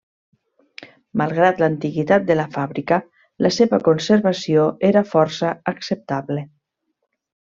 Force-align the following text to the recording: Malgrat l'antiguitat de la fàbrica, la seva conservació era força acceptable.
Malgrat 1.21 1.59
l'antiguitat 1.63 2.25
de 2.29 2.37
la 2.39 2.45
fàbrica, 2.55 2.97
la 3.47 3.51
seva 3.59 3.81
conservació 3.91 4.65
era 4.91 5.07
força 5.13 5.55
acceptable. 5.75 6.47